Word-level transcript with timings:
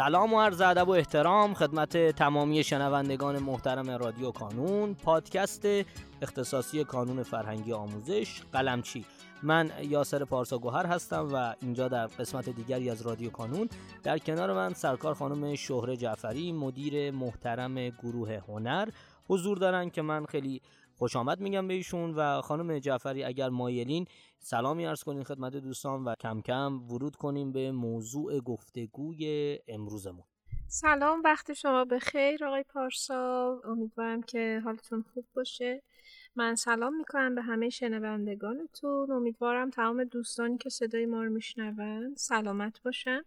سلام 0.00 0.32
و 0.32 0.40
عرض 0.40 0.60
ادب 0.60 0.88
و 0.88 0.90
احترام 0.90 1.54
خدمت 1.54 2.10
تمامی 2.10 2.64
شنوندگان 2.64 3.38
محترم 3.38 3.90
رادیو 3.90 4.30
کانون 4.30 4.94
پادکست 4.94 5.66
اختصاصی 6.22 6.84
کانون 6.84 7.22
فرهنگی 7.22 7.72
آموزش 7.72 8.40
قلمچی. 8.52 9.04
من 9.42 9.70
یاسر 9.82 10.24
پارسا 10.24 10.58
گوهر 10.58 10.86
هستم 10.86 11.28
و 11.32 11.54
اینجا 11.62 11.88
در 11.88 12.06
قسمت 12.06 12.48
دیگری 12.48 12.90
از 12.90 13.02
رادیو 13.02 13.30
کانون 13.30 13.68
در 14.02 14.18
کنار 14.18 14.52
من 14.52 14.74
سرکار 14.74 15.14
خانم 15.14 15.54
شهره 15.54 15.96
جعفری 15.96 16.52
مدیر 16.52 17.10
محترم 17.10 17.88
گروه 17.88 18.40
هنر 18.48 18.88
حضور 19.28 19.58
دارن 19.58 19.90
که 19.90 20.02
من 20.02 20.26
خیلی 20.26 20.62
خوش 20.98 21.16
آمد 21.16 21.40
میگم 21.40 21.68
به 21.68 21.74
ایشون 21.74 22.14
و 22.14 22.40
خانم 22.40 22.78
جعفری 22.78 23.24
اگر 23.24 23.48
مایلین 23.48 24.06
سلامی 24.42 24.86
ارز 24.86 25.02
کنین 25.02 25.24
خدمت 25.24 25.56
دوستان 25.56 26.04
و 26.04 26.14
کم 26.20 26.40
کم 26.40 26.82
ورود 26.90 27.16
کنیم 27.16 27.52
به 27.52 27.72
موضوع 27.72 28.40
گفتگوی 28.40 29.58
امروزمون. 29.68 30.24
سلام 30.68 31.22
وقت 31.24 31.52
شما 31.52 31.84
به 31.84 31.98
خیر 31.98 32.44
آقای 32.44 32.62
پارسا. 32.62 33.60
امیدوارم 33.64 34.22
که 34.22 34.60
حالتون 34.64 35.02
خوب 35.14 35.26
باشه. 35.34 35.82
من 36.36 36.54
سلام 36.54 36.96
می‌کنم 36.96 37.34
به 37.34 37.42
همه 37.42 37.68
شنوندگانتون. 37.68 39.10
امیدوارم 39.10 39.70
تمام 39.70 40.04
دوستانی 40.04 40.58
که 40.58 40.70
صدای 40.70 41.06
ما 41.06 41.24
رو 41.24 41.30
میشنوند 41.30 42.16
سلامت 42.16 42.82
باشن 42.82 43.22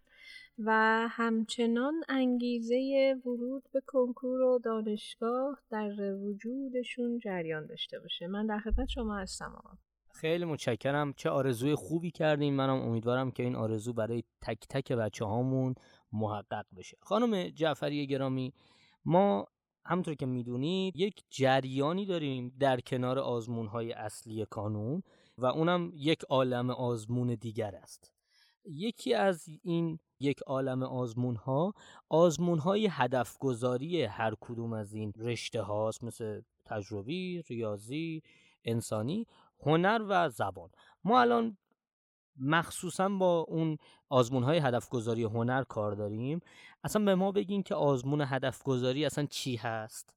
و 0.58 0.70
همچنان 1.10 1.94
انگیزه 2.08 3.14
ورود 3.26 3.62
به 3.72 3.82
کنکور 3.86 4.40
و 4.40 4.58
دانشگاه 4.58 5.58
در 5.70 6.14
وجودشون 6.14 7.18
جریان 7.18 7.66
داشته 7.66 8.00
باشه. 8.00 8.26
من 8.26 8.46
در 8.46 8.58
خدمت 8.58 8.88
شما 8.88 9.18
هستم 9.18 9.54
آقا. 9.56 9.76
خیلی 10.14 10.44
متشکرم. 10.44 11.12
چه 11.12 11.30
آرزوی 11.30 11.74
خوبی 11.74 12.10
کردیم 12.10 12.54
منم 12.54 12.82
امیدوارم 12.82 13.30
که 13.30 13.42
این 13.42 13.56
آرزو 13.56 13.92
برای 13.92 14.22
تک 14.42 14.58
تک 14.68 14.92
بچه 14.92 15.24
هامون 15.24 15.74
محقق 16.12 16.66
بشه. 16.76 16.96
خانم 17.00 17.48
جعفری 17.48 18.06
گرامی 18.06 18.52
ما 19.04 19.46
همونطور 19.86 20.14
که 20.14 20.26
می‌دونید 20.26 20.96
یک 20.96 21.22
جریانی 21.30 22.06
داریم 22.06 22.56
در 22.60 22.80
کنار 22.80 23.18
آزمون 23.18 23.66
های 23.66 23.92
اصلی 23.92 24.46
کانون 24.50 25.02
و 25.38 25.46
اونم 25.46 25.92
یک 25.94 26.22
عالم 26.22 26.70
آزمون 26.70 27.34
دیگر 27.34 27.74
است. 27.74 28.12
یکی 28.64 29.14
از 29.14 29.48
این 29.62 29.98
یک 30.20 30.40
عالم 30.46 30.82
آزمون 30.82 31.36
ها 31.36 31.74
آزمون 32.08 32.58
های 32.58 32.88
هدف 32.90 33.38
گذاری 33.38 34.02
هر 34.02 34.34
کدوم 34.40 34.72
از 34.72 34.94
این 34.94 35.12
رشته 35.16 35.62
هاست 35.62 36.04
مثل 36.04 36.40
تجربی، 36.64 37.42
ریاضی، 37.42 38.22
انسانی، 38.64 39.26
هنر 39.66 40.02
و 40.08 40.28
زبان. 40.28 40.70
ما 41.04 41.20
الان 41.20 41.56
مخصوصا 42.40 43.08
با 43.08 43.40
اون 43.48 43.78
آزمون 44.08 44.42
های 44.42 44.58
هدف 44.58 44.88
گذاری 44.88 45.22
هنر 45.22 45.64
کار 45.64 45.92
داریم. 45.92 46.40
اصلا 46.84 47.04
به 47.04 47.14
ما 47.14 47.32
بگین 47.32 47.62
که 47.62 47.74
آزمون 47.74 48.20
هدف 48.20 48.62
گذاری 48.62 49.04
اصلا 49.04 49.26
چی 49.26 49.56
هست؟ 49.56 50.14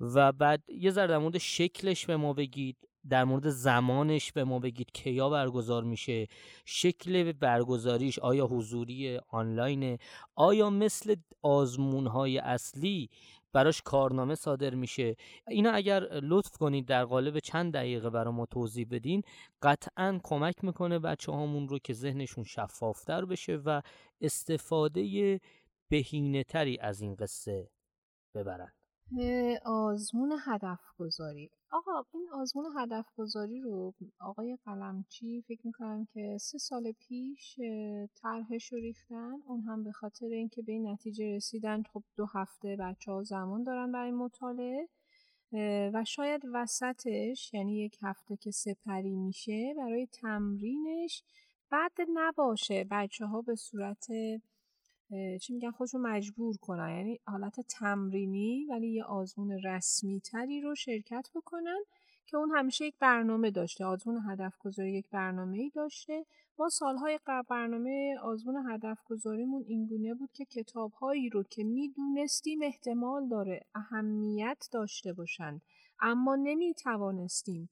و 0.00 0.32
بعد 0.32 0.62
یه 0.70 0.90
ذره 0.90 1.06
در 1.06 1.18
مورد 1.18 1.38
شکلش 1.38 2.06
به 2.06 2.16
ما 2.16 2.32
بگید 2.32 2.76
در 3.08 3.24
مورد 3.24 3.48
زمانش 3.48 4.32
به 4.32 4.44
ما 4.44 4.58
بگید 4.58 4.92
کیا 4.92 5.30
برگزار 5.30 5.84
میشه؟ 5.84 6.26
شکل 6.64 7.32
برگزاریش 7.32 8.18
آیا 8.18 8.46
حضوری 8.46 9.20
آنلاینه؟ 9.28 9.98
آیا 10.34 10.70
مثل 10.70 11.16
آزمون 11.42 12.06
های 12.06 12.38
اصلی 12.38 13.10
براش 13.52 13.82
کارنامه 13.82 14.34
صادر 14.34 14.74
میشه. 14.74 15.16
اینا 15.48 15.70
اگر 15.70 16.00
لطف 16.00 16.56
کنید 16.56 16.86
در 16.86 17.04
قالب 17.04 17.38
چند 17.38 17.72
دقیقه 17.72 18.10
برای 18.10 18.34
ما 18.34 18.46
توضیح 18.46 18.86
بدین 18.90 19.22
قطعا 19.62 20.20
کمک 20.24 20.64
می‌کنه 20.64 20.98
بچه 20.98 21.32
هامون 21.32 21.68
رو 21.68 21.78
که 21.78 21.92
ذهنشون 21.92 22.44
شفافتر 22.44 23.24
بشه 23.24 23.56
و 23.56 23.82
استفاده 24.20 25.40
بهینه 25.88 26.44
تری 26.44 26.78
از 26.78 27.00
این 27.00 27.14
قصه 27.14 27.70
ببرن. 28.34 28.72
آزمون 29.64 30.38
هدف 30.46 30.80
گذاری 30.98 31.50
آقا 31.72 32.04
این 32.14 32.28
آزمون 32.32 32.66
هدف 32.78 33.06
گذاری 33.16 33.60
رو 33.60 33.94
آقای 34.20 34.58
قلمچی 34.64 35.44
فکر 35.48 35.66
می‌کنم 35.66 36.04
که 36.04 36.36
سه 36.40 36.58
سال 36.58 36.92
پیش 36.92 37.58
طرحش 38.22 38.72
رو 38.72 38.78
ریختن. 38.78 39.32
اون 39.46 39.60
هم 39.60 39.84
به 39.84 39.92
خاطر 39.92 40.26
اینکه 40.26 40.62
به 40.62 40.72
این 40.72 40.88
نتیجه 40.88 41.36
رسیدن 41.36 41.82
خب 41.82 42.02
دو 42.16 42.26
هفته 42.34 42.76
بچه 42.80 43.12
ها 43.12 43.22
زمان 43.22 43.62
دارن 43.62 43.92
برای 43.92 44.10
مطالعه. 44.10 44.88
و 45.94 46.04
شاید 46.06 46.42
وسطش 46.52 47.54
یعنی 47.54 47.78
یک 47.78 47.98
هفته 48.02 48.36
که 48.36 48.50
سپری 48.50 49.14
میشه 49.16 49.74
برای 49.78 50.06
تمرینش 50.06 51.22
بعد 51.70 51.92
نباشه. 52.14 52.86
بچه 52.90 53.26
ها 53.26 53.42
به 53.42 53.54
صورت 53.54 54.06
چی 55.40 55.52
میگن 55.52 55.70
خودشون 55.70 56.00
مجبور 56.00 56.56
کنن. 56.56 56.96
یعنی 56.96 57.20
حالت 57.26 57.60
تمرینی 57.60 58.66
ولی 58.70 58.88
یه 58.88 59.04
آزمون 59.04 59.50
رسمی 59.64 60.20
تری 60.20 60.60
رو 60.60 60.74
شرکت 60.74 61.28
بکنن 61.34 61.78
که 62.26 62.36
اون 62.36 62.50
همیشه 62.54 62.84
یک 62.86 62.94
برنامه 62.98 63.50
داشته. 63.50 63.84
آزمون 63.84 64.20
هدف 64.30 64.58
گذاری 64.58 64.92
یک 64.92 65.06
برنامه 65.10 65.58
ای 65.58 65.70
داشته. 65.70 66.26
ما 66.58 66.68
سالهای 66.68 67.18
قبل 67.26 67.46
برنامه 67.50 68.14
آزمون 68.22 68.70
هدف 68.70 68.98
گذاریمون 69.04 69.64
اینگونه 69.66 70.14
بود 70.14 70.32
که 70.32 70.44
کتابهایی 70.44 71.28
رو 71.28 71.42
که 71.42 71.64
می‌دونستیم 71.64 72.62
احتمال 72.62 73.28
داره 73.28 73.60
اهمیت 73.74 74.68
داشته 74.72 75.12
باشند 75.12 75.62
اما 76.00 76.36
نمی 76.36 76.74
توانستیم 76.74 77.70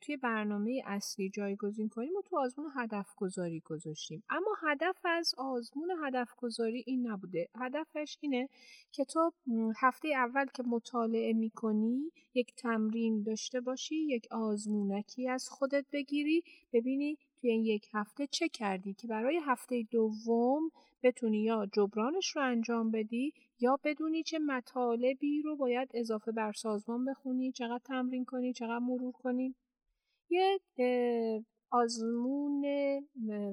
توی 0.00 0.16
برنامه 0.16 0.82
اصلی 0.86 1.30
جایگزین 1.30 1.88
کنیم 1.88 2.16
و 2.16 2.22
تو 2.22 2.38
آزمون 2.38 2.70
هدف 2.76 3.14
گذاری 3.16 3.60
گذاشتیم. 3.60 4.22
اما 4.30 4.50
هدف 4.62 4.96
از 5.04 5.34
آزمون 5.38 5.90
هدف 6.04 6.28
گذاری 6.36 6.84
این 6.86 7.06
نبوده. 7.06 7.48
هدفش 7.54 8.18
اینه 8.20 8.48
که 8.92 9.04
تو 9.04 9.32
هفته 9.76 10.08
اول 10.08 10.46
که 10.46 10.62
مطالعه 10.62 11.32
می‌کنی 11.32 12.12
یک 12.34 12.54
تمرین 12.56 13.22
داشته 13.22 13.60
باشی 13.60 13.96
یک 13.96 14.26
آزمونکی 14.30 15.28
از 15.28 15.48
خودت 15.48 15.84
بگیری 15.92 16.42
ببینی 16.72 17.18
توی 17.40 17.50
این 17.50 17.64
یک 17.64 17.88
هفته 17.92 18.26
چه 18.26 18.48
کردی 18.48 18.94
که 18.94 19.06
برای 19.08 19.40
هفته 19.46 19.82
دوم 19.90 20.70
بتونی 21.02 21.42
یا 21.42 21.66
جبرانش 21.72 22.36
رو 22.36 22.42
انجام 22.42 22.90
بدی 22.90 23.32
یا 23.60 23.78
بدونی 23.84 24.22
چه 24.22 24.38
مطالبی 24.38 25.42
رو 25.42 25.56
باید 25.56 25.88
اضافه 25.94 26.32
بر 26.32 26.52
سازمان 26.52 27.04
بخونی 27.04 27.52
چقدر 27.52 27.82
تمرین 27.84 28.24
کنی 28.24 28.52
چقدر 28.52 28.78
مرور 28.78 29.12
کنی. 29.12 29.54
یه 30.30 30.60
آزمون 31.70 32.64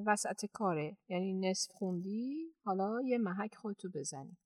وسط 0.06 0.46
کاره 0.54 0.98
یعنی 1.10 1.34
نصف 1.34 1.72
خوندی 1.72 2.54
حالا 2.66 3.02
یه 3.02 3.18
محک 3.18 3.56
خودتو 3.56 3.90
بزنی. 3.90 4.38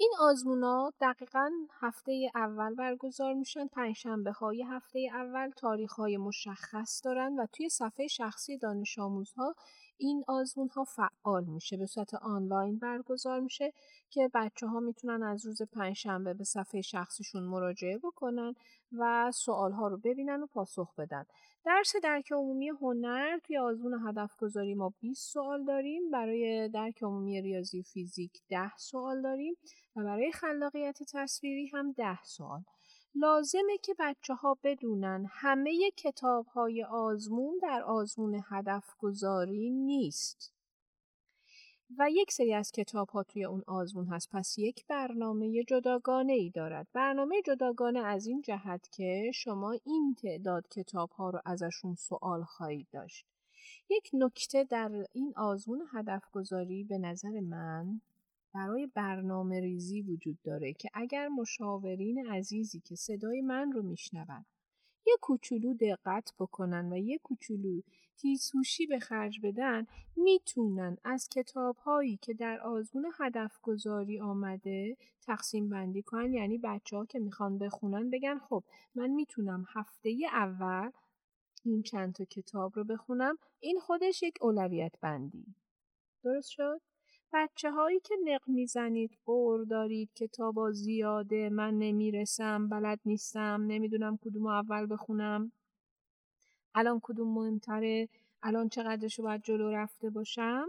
این 0.00 0.12
آزمونا 0.20 0.92
دقیقا 1.00 1.50
هفته 1.80 2.30
اول 2.34 2.74
برگزار 2.74 3.34
میشن 3.34 3.66
پنجشنبه 3.66 4.32
های 4.32 4.62
هفته 4.62 5.08
اول 5.12 5.50
تاریخ 5.50 5.92
های 5.92 6.16
مشخص 6.16 7.00
دارن 7.04 7.40
و 7.40 7.46
توی 7.52 7.68
صفحه 7.68 8.06
شخصی 8.06 8.58
دانش 8.58 8.98
آموزها 8.98 9.54
این 9.96 10.24
آزمون 10.28 10.68
ها 10.68 10.84
فعال 10.84 11.44
میشه. 11.44 11.76
به 11.76 11.86
صورت 11.86 12.14
آنلاین 12.14 12.78
برگزار 12.78 13.40
میشه 13.40 13.72
که 14.10 14.30
بچه 14.34 14.66
ها 14.66 14.80
می‌تونن 14.80 15.22
از 15.22 15.46
روز 15.46 15.62
پنجشنبه 15.62 16.34
به 16.34 16.44
صفحه 16.44 16.80
شخصیشون 16.80 17.42
مراجعه 17.42 17.98
بکنن 17.98 18.54
و 18.92 19.32
سوال 19.34 19.72
ها 19.72 19.88
رو 19.88 19.96
ببینن 19.96 20.42
و 20.42 20.46
پاسخ 20.46 20.94
بدن. 20.94 21.24
درس 21.64 21.96
درک 22.02 22.32
عمومی 22.32 22.68
هنر 22.68 23.38
توی 23.38 23.58
آزمون 23.58 24.00
هدف 24.08 24.36
گذاری 24.36 24.74
ما 24.74 24.92
20 25.00 25.32
سوال 25.32 25.64
داریم 25.64 26.10
برای 26.10 26.68
درک 26.68 27.02
عمومی 27.02 27.42
ریاضی 27.42 27.82
فیزیک 27.82 28.32
10 28.48 28.76
سوال 28.76 29.22
داریم 29.22 29.54
و 29.96 30.04
برای 30.04 30.32
خلاقیت 30.32 30.98
تصویری 31.12 31.66
هم 31.66 31.92
10 31.92 32.22
سوال 32.22 32.64
لازمه 33.14 33.78
که 33.82 33.94
بچه 33.98 34.34
ها 34.34 34.58
بدونن 34.62 35.26
همه 35.30 35.90
کتاب 35.96 36.46
های 36.46 36.84
آزمون 36.84 37.58
در 37.62 37.82
آزمون 37.82 38.42
هدف 38.50 38.84
گذاری 38.98 39.70
نیست. 39.70 40.57
و 41.98 42.10
یک 42.10 42.32
سری 42.32 42.54
از 42.54 42.72
کتاب 42.72 43.08
ها 43.08 43.22
توی 43.22 43.44
اون 43.44 43.62
آزمون 43.66 44.06
هست. 44.06 44.28
پس 44.32 44.58
یک 44.58 44.86
برنامه 44.86 45.64
جداگانه 45.64 46.32
ای 46.32 46.50
دارد. 46.50 46.86
برنامه 46.92 47.42
جداگانه 47.42 47.98
از 47.98 48.26
این 48.26 48.42
جهت 48.42 48.88
که 48.92 49.30
شما 49.34 49.72
این 49.84 50.16
تعداد 50.22 50.68
کتاب 50.68 51.10
ها 51.10 51.30
رو 51.30 51.40
ازشون 51.44 51.94
سوال 51.94 52.44
خواهید 52.44 52.86
داشت. 52.92 53.26
یک 53.90 54.10
نکته 54.12 54.64
در 54.64 55.06
این 55.12 55.32
آزمون 55.36 55.82
هدف 55.92 56.30
گذاری 56.32 56.84
به 56.84 56.98
نظر 56.98 57.40
من 57.40 58.00
برای 58.54 58.86
برنامه 58.86 59.60
ریزی 59.60 60.02
وجود 60.02 60.38
داره 60.44 60.72
که 60.72 60.88
اگر 60.94 61.28
مشاورین 61.28 62.26
عزیزی 62.26 62.80
که 62.80 62.96
صدای 62.96 63.40
من 63.40 63.72
رو 63.72 63.82
میشنون 63.82 64.44
یه 65.08 65.16
کوچولو 65.20 65.74
دقت 65.74 66.32
بکنن 66.38 66.92
و 66.92 66.96
یه 66.96 67.18
کوچولو 67.18 67.80
تیزهوشی 68.16 68.86
به 68.86 68.98
خرج 68.98 69.40
بدن 69.42 69.86
می‌تونن 70.16 70.96
از 71.04 71.28
کتاب 71.28 71.76
هایی 71.76 72.16
که 72.16 72.34
در 72.34 72.60
آزمون 72.60 73.12
هدف 73.18 73.60
گذاری 73.62 74.20
آمده 74.20 74.96
تقسیم 75.22 75.68
بندی 75.68 76.02
کنن. 76.02 76.32
یعنی 76.32 76.58
بچه 76.58 76.96
ها 76.96 77.06
که 77.06 77.18
می‌خوان 77.18 77.58
بخونن 77.58 78.10
بگن 78.10 78.38
خب 78.38 78.64
من 78.94 79.10
می‌تونم 79.10 79.66
هفته 79.68 80.16
اول 80.32 80.90
این 81.64 81.82
چند 81.82 82.14
تا 82.14 82.24
کتاب 82.24 82.76
رو 82.76 82.84
بخونم. 82.84 83.38
این 83.60 83.80
خودش 83.80 84.22
یک 84.22 84.34
اولویت 84.40 84.92
بندی. 85.00 85.54
درست 86.24 86.50
شد؟ 86.50 86.80
بچه 87.32 87.70
هایی 87.70 88.00
که 88.00 88.14
نق 88.24 88.48
می‌زنید 88.48 89.18
قور 89.26 89.64
دارید 89.64 90.10
کتابا 90.14 90.72
زیاده 90.72 91.48
من 91.50 91.74
نمی‌رسم 91.78 92.68
بلد 92.68 93.00
نیستم 93.04 93.64
نمی‌دونم 93.66 94.16
کدوم 94.22 94.46
اول 94.46 94.86
بخونم. 94.90 95.52
الان 96.74 97.00
کدوم 97.02 97.34
مهمتره 97.34 98.08
الان 98.42 98.68
چقدرشو 98.68 99.22
باید 99.22 99.42
جلو 99.42 99.70
رفته 99.70 100.10
باشم. 100.10 100.66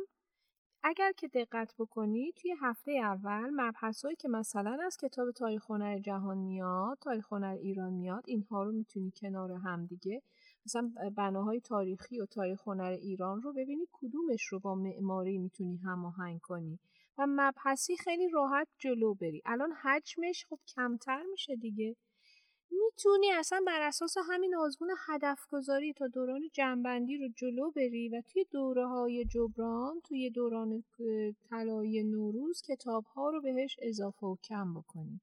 اگر 0.84 1.12
که 1.12 1.28
دقت 1.28 1.74
بکنی 1.80 2.32
توی 2.36 2.56
هفته 2.62 2.92
اول 2.92 3.50
مبحثایی 3.54 4.16
که 4.16 4.28
مثلا 4.28 4.78
از 4.86 4.98
کتاب 4.98 5.32
تاریخ 5.32 5.72
هنر 5.72 6.00
جهان 6.00 6.38
میاد 6.38 6.98
تاریخ 7.02 7.34
هنر 7.34 7.58
ایران 7.62 7.94
میاد 7.94 8.24
اینها 8.28 8.64
رو 8.64 8.72
می‌تونی 8.72 9.14
کنار 9.22 9.52
هم 9.52 9.86
دیگه 9.86 10.22
مثلا 10.66 10.92
بناهای 11.18 11.60
تاریخی 11.60 12.20
و 12.20 12.26
تاریخ 12.26 12.68
هنر 12.68 12.98
ایران 13.02 13.42
رو 13.42 13.54
ببینی 13.54 13.88
کدومش 13.92 14.44
رو 14.46 14.60
با 14.60 14.76
معماری 14.76 15.38
می‌تونی 15.38 15.78
هماهنگ 15.78 16.40
کنی 16.40 16.80
و 17.18 17.26
مبحثی 17.30 17.98
خیلی 17.98 18.30
راحت 18.30 18.68
جلو 18.78 19.14
بری. 19.14 19.42
الان 19.46 19.72
حجمش 19.72 20.46
خب 20.50 20.60
کمتر 20.76 21.24
میشه 21.32 21.56
دیگه. 21.56 21.96
می‌تونی 22.72 23.32
اصلا 23.32 23.64
بر 23.68 23.82
اساس 23.82 24.16
همین 24.30 24.56
آزمون 24.56 24.92
هدف 25.08 25.40
گذاری 25.52 25.94
تا 25.94 26.08
دوران 26.08 26.42
جنبندی 26.54 27.18
رو 27.18 27.28
جلو 27.36 27.72
بری 27.72 28.10
و 28.10 28.22
توی 28.28 28.46
دوره 28.52 28.88
های 28.88 29.26
جبران 29.26 30.02
توی 30.04 30.30
دوران 30.30 30.84
طلایی 31.50 32.04
نوروز 32.04 32.62
کتاب 32.62 33.06
ها 33.06 33.30
رو 33.30 33.42
بهش 33.42 33.76
اضافه 33.82 34.28
و 34.28 34.36
کم 34.44 34.74
بکنی. 34.74 35.22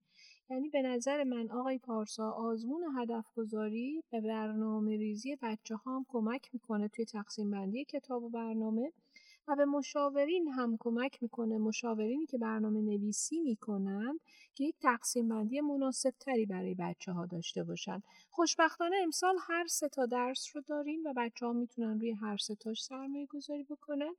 یعنی 0.50 0.68
به 0.68 0.82
نظر 0.82 1.24
من 1.24 1.50
آقای 1.50 1.78
پارسا 1.78 2.30
آزمون 2.30 2.84
هدف 2.98 3.26
گذاری 3.36 4.02
به 4.10 4.20
برنامه 4.20 4.96
ریزی 4.96 5.36
بچه 5.42 5.76
ها 5.76 6.04
کمک 6.08 6.50
می‌کنه 6.52 6.88
توی 6.88 7.04
تقسیم 7.04 7.50
بندی 7.50 7.84
کتاب 7.84 8.22
و 8.24 8.28
برنامه. 8.28 8.92
و 9.48 9.56
به 9.56 9.64
مشاورین 9.64 10.48
هم 10.48 10.76
کمک 10.80 11.22
می‌کنه. 11.22 11.58
مشاورینی 11.58 12.26
که 12.26 12.38
برنامه 12.38 12.80
نویسی 12.80 13.40
می‌کنند 13.40 14.20
که 14.54 14.64
یک 14.64 14.74
تقسیم 14.80 15.28
بندی 15.28 15.60
مناسب 15.60 16.14
تری 16.20 16.46
برای 16.46 16.74
بچه 16.74 17.12
ها 17.12 17.26
داشته 17.26 17.64
باشن. 17.64 18.02
خوشبختانه 18.30 18.96
امسال 19.02 19.36
هر 19.48 19.66
سه 19.66 19.88
تا 19.88 20.06
درس 20.06 20.46
رو 20.54 20.62
داریم 20.66 21.00
و 21.04 21.12
بچه 21.16 21.46
ها 21.46 21.52
می‌تونن 21.52 22.00
روی 22.00 22.12
هر 22.12 22.36
سه 22.36 22.54
تاش 22.54 22.84
سرمایه 22.84 23.26
گذاری 23.26 23.62
بکنن 23.64 24.14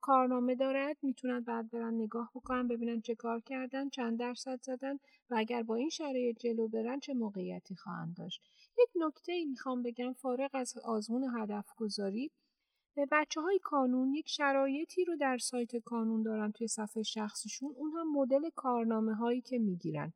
کارنامه 0.00 0.54
دارد. 0.54 0.96
می‌تونن 1.02 1.40
بعد 1.40 1.70
برن 1.70 1.94
نگاه 1.94 2.30
بکنن 2.34 2.68
ببینن 2.68 3.00
چه 3.00 3.14
کار 3.14 3.40
کردن 3.40 3.88
چند 3.88 4.18
درصد 4.18 4.60
زدن 4.62 4.98
و 5.30 5.34
اگر 5.38 5.62
با 5.62 5.74
این 5.74 5.88
شرایط 5.88 6.38
جلو 6.38 6.68
برن 6.68 7.00
چه 7.00 7.14
موقعیتی 7.14 7.74
خواهند 7.76 8.16
داشت. 8.16 8.42
یک 8.78 8.88
نکته 8.96 9.32
ای 9.32 9.44
می‌خوام 9.44 9.82
بگم 9.82 10.12
فارغ 10.12 10.50
از 10.54 10.78
آزمون 10.84 11.24
هدف 11.36 11.74
گذاری 11.76 12.30
بچه 13.10 13.40
های 13.40 13.58
کانون 13.58 14.14
یک 14.14 14.28
شرایطی 14.28 15.04
رو 15.04 15.16
در 15.16 15.38
سایت 15.38 15.76
کانون 15.76 16.22
دارن 16.22 16.52
توی 16.52 16.68
صفحه 16.68 17.02
شخصیشون 17.02 17.74
اون 17.76 17.92
هم 17.92 18.12
مدل 18.12 18.50
کارنامه 18.56 19.14
هایی 19.14 19.40
که 19.40 19.58
می‌گیرن. 19.58 20.12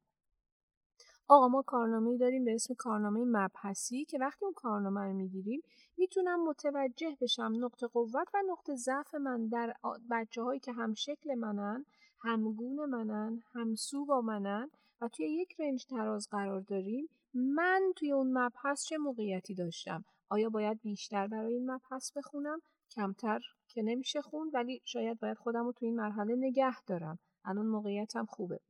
آقا 1.28 1.48
ما 1.48 1.62
کارنامه 1.62 2.16
داریم 2.18 2.44
به 2.44 2.54
اسم 2.54 2.74
کارنامه 2.74 3.24
مبحثی 3.24 4.04
که 4.04 4.18
وقتی 4.18 4.44
اون 4.44 4.54
کارنامه 4.54 5.00
رو 5.00 5.12
می‌گیریم 5.12 5.62
می‌تونم 5.96 6.44
متوجه 6.48 7.16
بشم 7.20 7.52
نقطه 7.58 7.86
قوت 7.86 8.28
و 8.34 8.42
نقطه 8.50 8.76
ضعف 8.76 9.14
من 9.14 9.46
در 9.46 9.74
بچه 10.10 10.42
هایی 10.42 10.60
که 10.60 10.72
هم 10.72 10.94
شکل 10.94 11.34
منن 11.34 11.84
همگون 12.20 12.84
منن 12.84 13.42
همسو 13.52 14.04
با 14.04 14.20
منن 14.20 14.70
و 15.00 15.08
توی 15.08 15.26
یک 15.26 15.60
رنج 15.60 15.86
تراز 15.86 16.28
قرار 16.30 16.60
داریم 16.60 17.08
من 17.34 17.92
توی 17.96 18.12
اون 18.12 18.38
مبحث 18.38 18.84
چه 18.84 18.98
موقعیتی 18.98 19.54
داشتم؟ 19.54 20.04
آیا 20.32 20.50
باید 20.50 20.80
بیشتر 20.82 21.26
برای 21.26 21.54
این 21.54 21.70
مبحث 21.70 22.12
بخونم؟ 22.16 22.62
کمتر 22.90 23.40
که 23.68 23.82
نمیشه 23.82 24.22
خوند 24.22 24.54
ولی 24.54 24.80
شاید 24.84 25.20
باید 25.20 25.36
خودم 25.38 25.64
رو 25.64 25.72
تو 25.72 25.86
این 25.86 25.96
مرحله 25.96 26.34
نگه 26.36 26.82
دارم. 26.82 27.18
الان 27.44 27.66
موقعیتم 27.66 28.24
خوبه. 28.26 28.60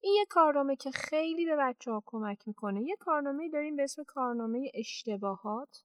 این 0.00 0.14
یه 0.14 0.24
کارنامه 0.24 0.76
که 0.76 0.90
خیلی 0.90 1.46
به 1.46 1.56
بچه 1.56 1.90
ها 1.90 2.02
کمک 2.06 2.48
می‌کنه. 2.48 2.82
یه 2.82 2.96
کارنامه 2.96 3.48
داریم 3.48 3.76
به 3.76 3.82
اسم 3.82 4.04
کارنامه 4.04 4.70
اشتباهات 4.74 5.84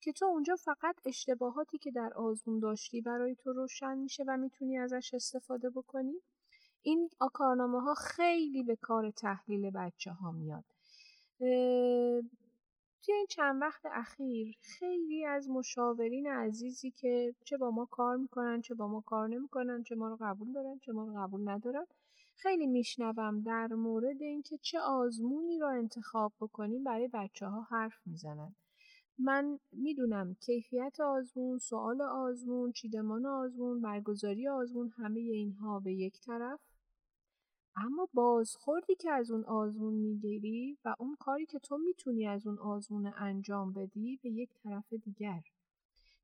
که 0.00 0.12
تو 0.12 0.24
اونجا 0.24 0.56
فقط 0.56 0.96
اشتباهاتی 1.04 1.78
که 1.78 1.90
در 1.90 2.12
آزمون 2.12 2.60
داشتی 2.60 3.00
برای 3.00 3.34
تو 3.34 3.52
روشن 3.52 3.98
میشه 3.98 4.24
و 4.26 4.36
می‌تونی 4.36 4.78
ازش 4.78 5.14
استفاده 5.14 5.70
بکنی. 5.70 6.14
این 6.82 7.10
کارنامه 7.32 7.80
ها 7.80 7.94
خیلی 7.94 8.62
به 8.62 8.76
کار 8.76 9.10
تحلیل 9.10 9.70
بچه 9.70 10.10
ها 10.12 10.32
میاد 10.32 10.64
توی 13.02 13.14
این 13.14 13.26
چند 13.26 13.62
وقت 13.62 13.86
اخیر 13.86 14.56
خیلی 14.60 15.24
از 15.24 15.50
مشاورین 15.50 16.26
عزیزی 16.26 16.90
که 16.90 17.34
چه 17.44 17.56
با 17.56 17.70
ما 17.70 17.84
کار 17.90 18.16
می‌کنن 18.16 18.60
چه 18.60 18.74
با 18.74 18.88
ما 18.88 19.00
کار 19.00 19.28
نمی‌کنن 19.28 19.82
چه 19.82 19.94
ما 19.94 20.08
رو 20.08 20.16
قبول 20.20 20.52
دارن 20.52 20.78
چه 20.78 20.92
ما 20.92 21.04
رو 21.04 21.14
قبول 21.16 21.48
ندارن 21.48 21.86
خیلی 22.34 22.66
میشنوم 22.66 23.40
در 23.40 23.66
مورد 23.66 24.22
اینکه 24.22 24.58
چه 24.62 24.78
آزمونی 24.80 25.58
را 25.58 25.70
انتخاب 25.70 26.32
بکنیم 26.40 26.84
برای 26.84 27.08
بچه 27.12 27.46
ها 27.46 27.60
حرف 27.60 28.06
می‌زنن. 28.06 28.54
من 29.18 29.58
می‌دونم 29.72 30.34
کیفیت 30.34 31.00
آزمون، 31.00 31.58
سوال 31.58 32.02
آزمون، 32.02 32.72
چیدمان 32.72 33.26
آزمون، 33.26 33.80
برگزاری 33.80 34.48
آزمون 34.48 34.88
همه 34.88 35.20
اینها 35.20 35.80
به 35.80 35.92
یک 35.92 36.20
طرف. 36.20 36.60
اما 37.76 38.08
بازخوردی 38.14 38.94
که 38.94 39.10
از 39.10 39.30
اون 39.30 39.44
آزمون 39.44 39.94
می‌گیری 39.94 40.78
و 40.84 40.94
اون 40.98 41.16
کاری 41.20 41.46
که 41.46 41.58
تو 41.58 41.78
می‌تونی 41.78 42.26
از 42.26 42.46
اون 42.46 42.58
آزمون 42.58 43.12
انجام 43.16 43.72
بدی 43.72 44.16
به 44.22 44.30
یک 44.30 44.50
طرف 44.62 44.92
دیگر. 44.92 45.42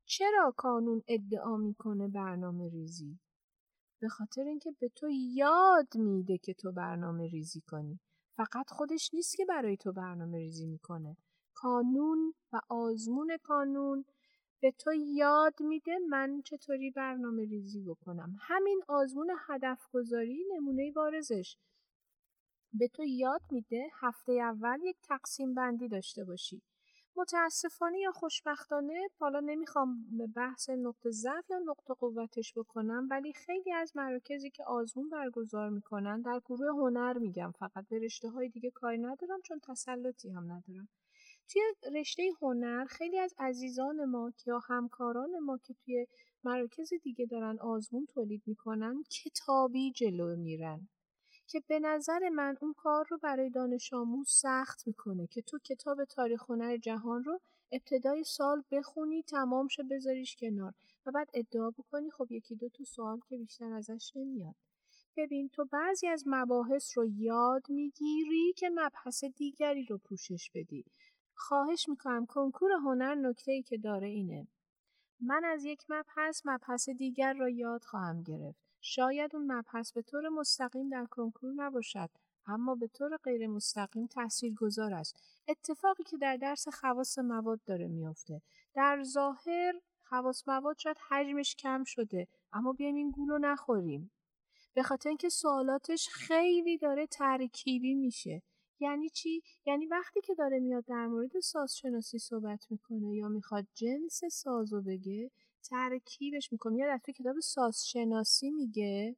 چرا 0.05 0.53
کانون 0.57 1.03
ادعا 1.07 1.57
می‌کنه 1.57 2.07
برنامه 2.07 2.69
ریزی؟ 2.69 3.19
به 4.01 4.09
خاطر 4.09 4.41
اینکه 4.41 4.71
به 4.79 4.89
تو 4.89 5.09
یاد 5.33 5.97
میده 5.97 6.37
که 6.37 6.53
تو 6.53 6.71
برنامه 6.71 7.27
ریزی 7.27 7.61
کنی. 7.61 7.99
فقط 8.37 8.69
خودش 8.69 9.13
نیست 9.13 9.37
که 9.37 9.45
برای 9.45 9.77
تو 9.77 9.91
برنامه 9.91 10.37
ریزی 10.37 10.65
می‌کنه. 10.65 11.17
کانون 11.53 12.33
و 12.53 12.59
آزمون 12.69 13.37
کانون 13.43 14.05
به 14.61 14.71
تو 14.71 14.93
یاد 14.93 15.53
میده 15.59 15.99
من 16.09 16.41
چطوری 16.45 16.91
برنامه 16.91 17.45
ریزی 17.45 17.83
بکنم. 17.83 18.35
همین 18.41 18.81
آزمون 18.87 19.31
هدف 19.47 19.87
گذاری 19.93 20.45
نمونه 20.55 20.91
بارزش. 20.91 21.57
به 22.73 22.87
تو 22.87 23.03
یاد 23.03 23.41
میده 23.51 23.87
هفته 23.99 24.31
اول 24.31 24.79
یک 24.83 24.97
تقسیم 25.03 25.53
بندی 25.53 25.87
داشته 25.87 26.25
باشی. 26.25 26.61
متاسفانه 27.15 27.99
یا 27.99 28.11
خوشبختانه 28.11 29.07
حالا 29.19 29.39
نمی‌خوام 29.39 30.17
به 30.17 30.27
بحث 30.27 30.69
نقطه 30.69 31.11
ضعف 31.11 31.49
یا 31.49 31.59
نقطه 31.59 31.93
قوتش 31.93 32.53
بکنم 32.57 33.07
ولی 33.11 33.33
خیلی 33.33 33.73
از 33.73 33.91
مراکزی 33.95 34.49
که 34.49 34.63
آزمون 34.63 35.09
برگزار 35.09 35.69
می‌کنن 35.69 36.21
در 36.21 36.39
گروه 36.45 36.69
هنر 36.69 37.17
میگم 37.17 37.51
فقط 37.59 37.87
به 37.89 37.99
رشته 37.99 38.29
های 38.29 38.49
دیگه 38.49 38.71
کاری 38.71 38.97
ندارم 38.97 39.41
چون 39.41 39.59
تسلطی 39.59 40.29
هم 40.29 40.51
ندارم. 40.51 40.87
توی 41.49 41.61
رشته 41.93 42.23
هنر 42.41 42.85
خیلی 42.85 43.19
از 43.19 43.33
عزیزان 43.39 44.05
ما 44.05 44.33
یا 44.45 44.59
همکاران 44.59 45.39
ما 45.39 45.57
که 45.57 45.73
توی 45.73 46.07
مراکز 46.43 46.89
دیگه 47.03 47.25
دارن 47.25 47.59
آزمون 47.59 48.05
تولید 48.05 48.43
می‌کنن 48.45 49.03
کتابی 49.03 49.91
جلو 49.91 50.35
میرن 50.35 50.89
که 51.47 51.63
به 51.67 51.79
نظر 51.79 52.29
من 52.29 52.55
اون 52.61 52.73
کار 52.73 53.05
رو 53.09 53.17
برای 53.17 53.49
دانش 53.49 53.93
آموز 53.93 54.29
سخت 54.29 54.87
می‌کنه 54.87 55.27
که 55.27 55.41
تو 55.41 55.59
کتاب 55.59 56.05
تاریخ 56.05 56.49
هنر 56.49 56.77
جهان 56.77 57.23
رو 57.23 57.39
ابتدای 57.71 58.23
سال 58.23 58.63
بخونی 58.71 59.23
تمام 59.23 59.67
شه 59.67 59.83
بذاریش 59.83 60.35
کنار 60.35 60.73
و 61.05 61.11
بعد 61.11 61.29
ادعا 61.33 61.69
بکنی 61.71 62.11
خب 62.11 62.31
یکی 62.31 62.55
دو 62.55 62.69
تا 62.69 62.83
سوال 62.83 63.19
که 63.29 63.37
بیشتر 63.37 63.73
ازش 63.73 64.11
نمیاد. 64.15 64.55
ببین 65.17 65.49
تو 65.49 65.65
بعضی 65.71 66.07
از 66.07 66.23
مباحث 66.27 66.97
رو 66.97 67.05
یاد 67.07 67.63
می‌گیری 67.69 68.53
که 68.57 68.69
مبحث 68.69 69.23
دیگری 69.23 69.85
رو 69.85 69.97
پوشش 69.97 70.51
بدی. 70.55 70.85
خواهش 71.39 71.89
می‌کنم 71.89 72.25
کنکور 72.25 72.71
هنر 72.71 73.15
نکته 73.15 73.51
ای 73.51 73.63
که 73.63 73.77
داره 73.77 74.07
اینه. 74.07 74.47
من 75.19 75.43
از 75.45 75.65
یک 75.65 75.85
مبحث 75.89 76.41
مبحث 76.45 76.89
دیگر 76.89 77.33
را 77.33 77.49
یاد 77.49 77.83
خواهم 77.83 78.23
گرفت. 78.23 78.59
شاید 78.81 79.35
اون 79.35 79.51
مبحث 79.51 79.91
به 79.91 80.01
طور 80.01 80.29
مستقیم 80.29 80.89
در 80.89 81.05
کنکور 81.05 81.53
نباشد 81.55 82.09
اما 82.45 82.75
به 82.75 82.87
طور 82.87 83.17
غیر 83.17 83.47
مستقیم 83.47 84.07
تأثیر 84.07 84.53
گذار 84.53 84.93
است. 84.93 85.15
اتفاقی 85.47 86.03
که 86.03 86.17
در 86.17 86.37
درس 86.37 86.67
خواص 86.67 87.19
مواد 87.19 87.59
داره 87.65 87.87
میافته. 87.87 88.41
در 88.73 89.03
ظاهر 89.03 89.73
خواص 90.03 90.47
مواد 90.47 90.77
شاید 90.77 90.97
حجمش 91.09 91.55
کم 91.55 91.83
شده 91.83 92.27
اما 92.53 92.73
بیایم 92.73 92.95
این 92.95 93.11
گولو 93.11 93.37
نخوریم. 93.37 94.11
به 94.73 94.83
خاطر 94.83 95.09
اینکه 95.09 95.29
سوالاتش 95.29 96.09
خیلی 96.09 96.77
داره 96.77 97.07
ترکیبی 97.07 97.95
میشه. 97.95 98.41
یعنی 98.79 99.09
چی؟ 99.09 99.43
یعنی 99.65 99.85
وقتی 99.85 100.21
که 100.21 100.35
داره 100.35 100.59
میاد 100.59 100.85
در 100.85 101.07
مورد 101.07 101.39
سازشناسی 101.39 102.19
صحبت 102.19 102.71
می‌کنه 102.71 103.15
یا 103.15 103.27
می‌خواد 103.27 103.67
جنس 103.73 104.21
سازو 104.31 104.81
بگه 104.81 105.31
ترکیبش 105.63 106.51
می‌کنه. 106.51 106.77
یا 106.77 106.87
در 106.87 107.13
کتاب 107.13 107.39
سازشناسی 107.39 108.49
میگه. 108.49 109.15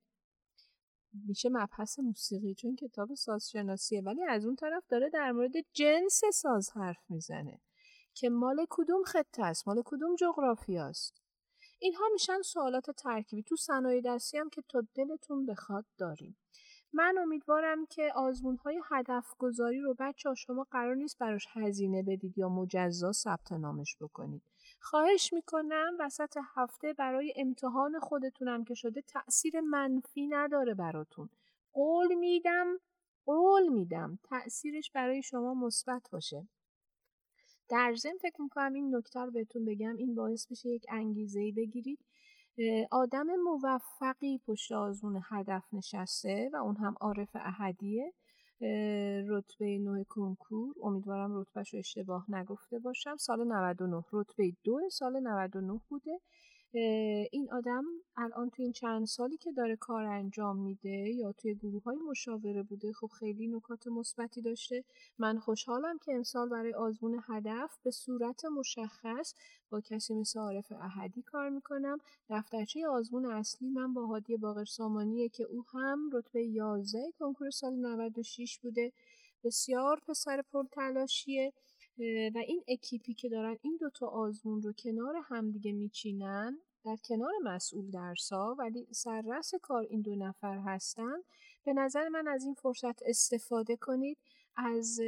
میشه 1.27 1.49
مبحث 1.49 1.99
موسیقی 1.99 2.55
چون 2.55 2.75
کتاب 2.75 3.13
سازشناسیه. 3.13 4.01
ولی 4.01 4.23
از 4.23 4.45
اون 4.45 4.55
طرف 4.55 4.87
داره 4.87 5.09
در 5.09 5.31
مورد 5.31 5.53
جنس 5.73 6.21
ساز 6.33 6.69
حرف 6.69 7.03
می‌زنه 7.09 7.61
که 8.13 8.29
مال 8.29 8.65
کدوم 8.69 9.03
خطه 9.03 9.43
است 9.43 9.67
مال 9.67 9.81
کدوم 9.85 10.15
جغرافی 10.15 10.77
است. 10.77 11.21
اینها 11.79 12.03
میشن 12.13 12.41
سوالات 12.41 12.91
ترکیبی. 12.91 13.43
تو 13.43 13.55
صنایع 13.55 14.01
دستی 14.05 14.37
هم 14.37 14.49
که 14.49 14.63
تا 14.69 14.83
دلتون 14.95 15.45
بخواد 15.45 15.85
داریم. 15.97 16.37
من 16.93 17.17
امیدوارم 17.17 17.85
که 17.85 18.11
آزمون 18.15 18.55
های 18.55 18.81
هدف 18.91 19.35
گذاری 19.39 19.79
رو 19.79 19.95
بچه 19.99 20.29
ها 20.29 20.35
شما 20.35 20.67
قرار 20.71 20.95
نیست 20.95 21.17
براش 21.17 21.47
هزینه 21.49 22.03
بدید 22.03 22.37
یا 22.37 22.49
مجزا 22.49 23.11
ثبت 23.11 23.51
نامش 23.51 23.97
بکنید. 24.01 24.41
خواهش 24.79 25.33
می‌کنم 25.33 25.97
وسط 25.99 26.37
هفته 26.55 26.93
برای 26.93 27.33
امتحان 27.35 27.99
خودتونم 27.99 28.63
که 28.63 28.73
شده 28.73 29.01
تأثیر 29.01 29.61
منفی 29.61 30.27
نداره 30.27 30.73
براتون. 30.73 31.29
قول 31.73 32.13
میدم 32.15 32.67
قول 33.25 33.67
میدم 33.67 34.19
تأثیرش 34.23 34.91
برای 34.91 35.23
شما 35.23 35.53
مثبت 35.53 36.09
باشه. 36.11 36.47
در 37.69 37.95
ضمن 37.95 38.17
فکر 38.21 38.41
می‌کنم 38.41 38.73
این 38.73 38.95
نکته 38.95 39.19
رو 39.19 39.31
بهتون 39.31 39.65
بگم 39.65 39.95
این 39.95 40.15
باعث 40.15 40.51
میشه 40.51 40.69
یک 40.69 40.85
انگیزه 40.89 41.51
بگیرید 41.57 41.99
آدم 42.91 43.27
موفقی 43.45 44.37
پشت 44.47 44.71
آزمون 44.71 45.21
هدف 45.29 45.63
نشسته 45.73 46.49
و 46.53 46.55
اون 46.55 46.75
هم 46.77 46.95
عارف 47.01 47.29
احدیه. 47.35 48.13
رتبه 49.29 49.77
نوع 49.79 50.03
کنکور. 50.03 50.75
امیدوارم 50.83 51.39
رتبهش 51.41 51.73
رو 51.73 51.79
اشتباه 51.79 52.25
نگفته 52.31 52.79
باشم. 52.79 53.17
سال 53.17 53.43
99 53.47 54.03
رتبه 54.13 54.53
دو 54.63 54.79
سال 54.91 55.19
99 55.19 55.81
بوده. 55.89 56.19
این 57.31 57.49
آدم 57.51 57.83
الان 58.17 58.49
تو 58.49 58.63
این 58.63 58.71
چند 58.71 59.05
سالی 59.07 59.37
که 59.37 59.51
داره 59.51 59.75
کار 59.75 60.03
انجام 60.05 60.57
میده 60.57 60.89
یا 61.09 61.31
توی 61.31 61.55
گروه 61.55 61.83
های 61.83 61.97
مشاوره 61.97 62.63
بوده 62.63 62.93
خب 62.93 63.07
خیلی 63.19 63.47
نکات 63.47 63.87
مثبتی 63.87 64.41
داشته. 64.41 64.83
من 65.19 65.39
خوشحالم 65.39 65.97
که 65.97 66.13
امسال 66.13 66.49
برای 66.49 66.73
آزمون 66.73 67.21
هدف 67.27 67.77
به 67.83 67.91
صورت 67.91 68.45
مشخص 68.45 69.33
با 69.69 69.81
کسی 69.81 70.13
مثل 70.13 70.39
عارف 70.39 70.71
احدی 70.71 71.21
کار 71.21 71.49
می‌کنم. 71.49 71.97
دفترچه 72.29 72.87
آزمون 72.87 73.25
اصلی 73.25 73.69
من 73.69 73.93
با 73.93 74.05
هادی 74.05 74.37
باقر 74.37 74.65
سامانیه 74.65 75.29
که 75.29 75.43
او 75.43 75.63
هم 75.73 76.09
رتبه 76.13 76.43
11 76.43 76.99
کنکور 77.19 77.49
سال 77.49 77.73
96 77.73 78.59
بوده. 78.59 78.91
بسیار 79.43 79.99
پسر 80.07 80.41
پرتلاشیه. 80.53 81.53
و 82.35 82.37
این 82.47 82.63
اکیپی 82.67 83.13
که 83.13 83.29
دارن 83.29 83.57
این 83.61 83.77
دوتا 83.77 84.07
آزمون 84.07 84.61
رو 84.61 84.73
کنار 84.73 85.15
همدیگه 85.23 85.71
میچینن 85.71 86.57
در 86.85 86.97
کنار 87.03 87.31
مسئول 87.43 87.91
درسا 87.91 88.55
ولی 88.59 88.87
سررس 88.91 89.55
کار 89.61 89.83
این 89.89 90.01
دو 90.01 90.15
نفر 90.15 90.57
هستن. 90.57 91.17
به 91.63 91.73
نظر 91.73 92.09
من 92.09 92.27
از 92.27 92.43
این 92.45 92.53
فرصت 92.53 93.03
استفاده 93.03 93.75
کنید. 93.75 94.17
از 94.55 94.99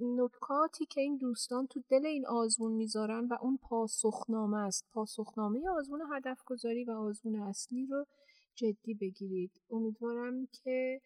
نکاتی 0.00 0.86
که 0.86 1.00
این 1.00 1.16
دوستان 1.16 1.66
تو 1.66 1.82
دل 1.88 2.06
این 2.06 2.26
آزمون 2.26 2.72
می‌ذارن 2.72 3.26
و 3.26 3.38
اون 3.40 3.58
پاسخنامه 3.62 4.56
است. 4.56 4.84
پاسخنامه 4.92 5.68
آزمون 5.68 6.02
هدف 6.12 6.44
گذاری 6.46 6.84
و 6.84 6.90
آزمون 6.90 7.40
اصلی 7.40 7.86
رو 7.86 8.06
جدی 8.54 8.94
بگیرید. 8.94 9.60
امیدوارم 9.70 10.46
که 10.46 11.00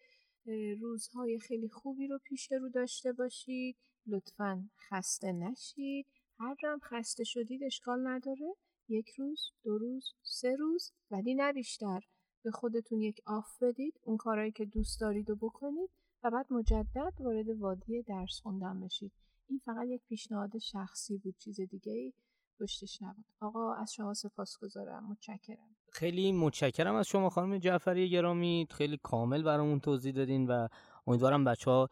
روزهای 0.81 1.39
خیلی 1.39 1.69
خوبی 1.69 2.07
رو 2.07 2.19
پیش 2.23 2.51
رو 2.51 2.69
داشته 2.69 3.13
باشید. 3.13 3.75
لطفا 4.09 4.69
خسته 4.89 5.31
نشید. 5.31 6.05
هر 6.39 6.55
رم 6.63 6.79
خسته 6.79 7.23
شدید 7.23 7.63
اشکال 7.63 8.07
نداره. 8.07 8.55
یک 8.89 9.09
روز 9.09 9.51
دو 9.63 9.77
روز 9.77 10.13
سه 10.23 10.55
روز 10.55 10.91
ولی 11.11 11.35
نه 11.35 11.53
بیشتر. 11.53 12.01
به 12.43 12.51
خودتون 12.51 13.01
یک 13.01 13.21
آف 13.25 13.63
بدید 13.63 13.99
اون 14.03 14.17
کارهایی 14.17 14.51
که 14.51 14.65
دوست 14.65 15.01
دارید 15.01 15.29
و 15.29 15.35
بکنید 15.35 15.89
و 16.23 16.31
بعد 16.31 16.53
مجدد 16.53 17.13
وارد 17.19 17.49
وادی 17.49 18.03
درس 18.03 18.39
خوندن 18.43 18.81
بشید. 18.81 19.11
این 19.49 19.61
فقط 19.65 19.87
یک 19.87 20.01
پیشنهاد 20.09 20.57
شخصی 20.57 21.17
بود 21.17 21.35
چیز 21.37 21.61
دیگه 21.61 21.93
ای 21.93 22.13
پشتش 22.59 23.01
نبود. 23.01 23.25
آقا 23.39 23.73
از 23.73 23.93
شما 23.93 24.13
سپاس 24.13 24.57
گذارم 24.57 25.03
متشکرم. 25.11 25.75
خیلی 25.91 26.31
متشکرم 26.31 26.95
از 26.95 27.07
شما 27.07 27.29
خانم 27.29 27.57
جعفری 27.57 28.09
گرامی. 28.09 28.67
خیلی 28.69 28.99
کامل 29.03 29.43
برامون 29.43 29.79
توضیح 29.79 30.13
دادین 30.13 30.47
و 30.47 30.67
امیدوارم 31.07 31.43
بچه 31.43 31.71
ها 31.71 31.89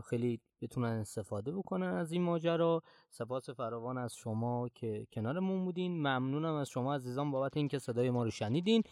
خیلی 0.00 0.40
بتونن 0.62 0.88
استفاده 0.88 1.52
بکنن 1.52 1.86
از 1.86 2.12
این 2.12 2.22
ماجرا. 2.22 2.82
سپاس 3.10 3.50
فراوان 3.50 3.98
از 3.98 4.14
شما 4.14 4.68
که 4.74 5.06
کنارمون 5.12 5.64
بودین. 5.64 5.98
ممنونم 5.98 6.54
از 6.54 6.68
شما 6.68 6.94
عزیزان 6.94 7.30
بابت 7.30 7.56
اینکه 7.56 7.78
صدای 7.78 8.10
ما 8.10 8.24
رو 8.24 8.30
شنیدین. 8.30 8.82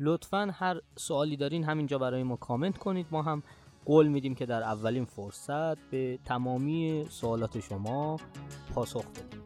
لطفا 0.00 0.50
هر 0.54 0.80
سوالی 0.96 1.36
دارین 1.36 1.64
همینجا 1.64 1.98
برای 1.98 2.22
ما 2.22 2.36
کامنت 2.36 2.78
کنید. 2.78 3.06
ما 3.10 3.22
هم 3.22 3.42
قول 3.84 4.08
میدیم 4.08 4.34
که 4.34 4.46
در 4.46 4.62
اولین 4.62 5.04
فرصت 5.04 5.78
به 5.90 6.18
تمامی 6.24 7.06
سوالات 7.08 7.60
شما 7.60 8.16
پاسخ 8.74 9.04
بدیم. 9.10 9.45